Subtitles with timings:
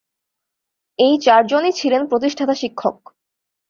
[0.99, 2.97] এই চার জনই ছিলেন প্রতিষ্ঠাতা শিক্ষক।